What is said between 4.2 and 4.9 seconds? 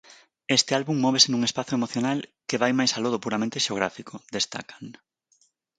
destacan.